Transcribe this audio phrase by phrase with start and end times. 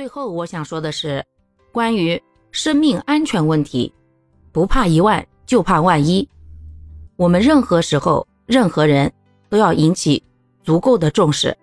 [0.00, 1.22] 最后我想说的是，
[1.72, 2.18] 关于
[2.52, 3.92] 生命安全问题，
[4.50, 6.26] 不怕一万就怕万一。
[7.16, 9.12] 我们任何时候、任何人
[9.50, 10.24] 都要引起
[10.62, 11.54] 足够的重视。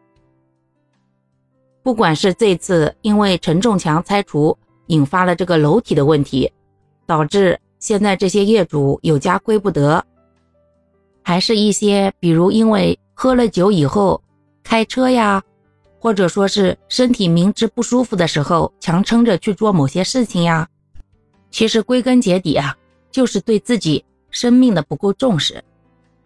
[1.81, 6.54] 不管是这次因为承重墙拆除引发了这个楼体的问题，
[7.08, 10.06] 导致现在这些业主有家归不得，
[11.24, 14.22] 还是一些比如因为喝了酒以后
[14.63, 15.44] 开车呀。
[16.00, 20.68] 或者说是身体明知不舒服的时候，强撑着去做某些事情呀。
[21.50, 22.76] 其实归根结底啊，
[23.10, 25.64] 就是对自己生命的不够重视，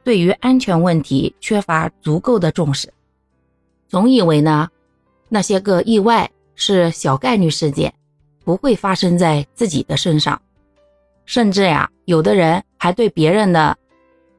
[0.03, 2.91] 对于安全问题缺乏足够的重视。
[3.87, 4.67] 总以为呢，
[5.29, 7.93] 那些个意外是小概率事件，
[8.43, 10.41] 不会发生在自己的身上。
[11.25, 13.77] 甚至呀，有的人还对别人的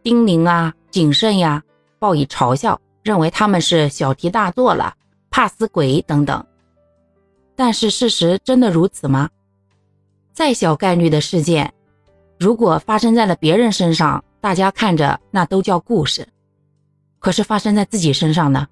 [0.02, 1.62] 叮咛啊、谨慎呀，
[1.98, 4.94] 报以嘲笑，认为他们是小题大做了。
[5.32, 6.44] 怕死鬼等等，
[7.56, 9.30] 但是事实真的如此吗？
[10.34, 11.72] 再小概率的事件，
[12.38, 16.22] 如果发生在了别人身上，大家看着那都叫故事；
[17.18, 18.68] 可是发生在自己身上呢，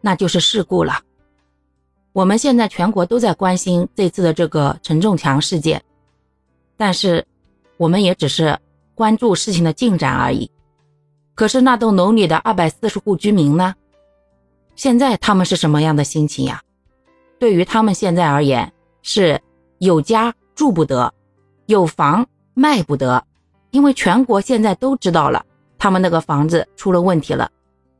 [0.00, 1.00] 那就是事故了。
[2.12, 5.82] 我们现在全国都在关心这次的这个承重墙事件，
[6.78, 7.24] 但是
[7.76, 8.58] 我们也只是
[8.94, 10.50] 关注事情的进展而已。
[11.34, 13.74] 可是那栋楼里的二百四十户居民呢？
[14.76, 16.62] 现在他们是什么样的心情呀？
[17.38, 18.70] 对于他们现在而言，
[19.02, 19.40] 是
[19.78, 21.12] 有家住不得，
[21.66, 23.22] 有房卖不得，
[23.70, 25.44] 因为全国现在都知道了，
[25.78, 27.50] 他们那个房子出了问题了。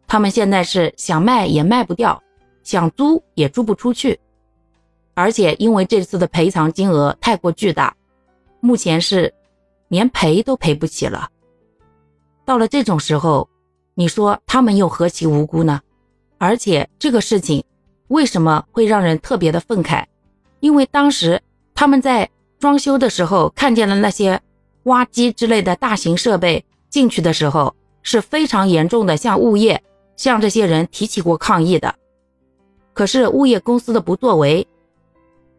[0.06, 2.22] 他们现在是想卖也卖不掉，
[2.62, 4.18] 想租也租不出去，
[5.14, 7.94] 而且因为这次的赔偿金额太过巨大，
[8.60, 9.32] 目前是
[9.88, 11.28] 连赔都赔不起了。
[12.44, 13.48] 到了这种时候，
[13.94, 15.80] 你说他们又何其无辜呢？
[16.41, 17.62] 而且这个事情
[18.08, 20.06] 为什么会让人特别的愤慨？
[20.60, 21.42] 因为当时
[21.74, 24.41] 他们在装修的时候看见了那些
[24.84, 29.83] 挖机之类的大型设备进去的时候是非常严重的，向物业
[30.17, 31.95] 向这些人提起过抗议的。
[32.95, 34.67] 可是物业公司的不作为，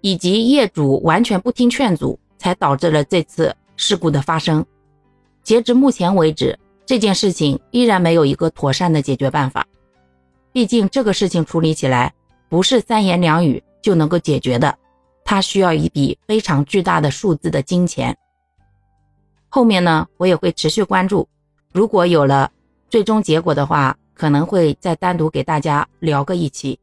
[0.01, 4.65] 以及业主完全不听劝阻，才导致了这次事故的发生。
[5.43, 9.67] 截至目前为止，这件事情依然没有一个妥善的解决办法。
[10.51, 12.13] 毕竟这个事情处理起来
[12.49, 14.77] 不是三言两语就能够解决的，
[15.23, 18.17] 它需要一笔非常巨大的数字的金钱。
[19.47, 21.27] 后面呢，我也会持续关注，
[21.73, 22.51] 如果有了
[22.89, 26.77] 最终结果的话，可能会再单独给大家聊个一期。